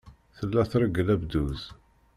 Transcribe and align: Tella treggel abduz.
Tella 0.37 0.63
treggel 0.71 1.07
abduz. 1.15 1.61